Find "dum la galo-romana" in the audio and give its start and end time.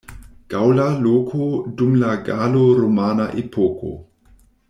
1.81-3.29